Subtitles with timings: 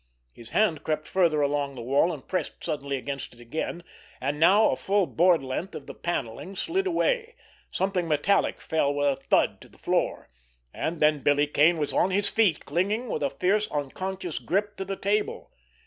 [0.33, 3.83] His hand crept farther along the wall, and pressed suddenly against it again,
[4.19, 7.35] and now a full board length of the panelling slid away.
[7.69, 12.29] Something metallic fell with a thud to the floor—and then Billy Kane was on his
[12.29, 15.51] feet, clinging with a fierce, unconscious grip to the table.